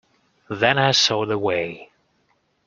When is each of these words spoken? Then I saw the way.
Then 0.49 0.79
I 0.79 0.93
saw 0.93 1.27
the 1.27 1.37
way. 1.37 1.91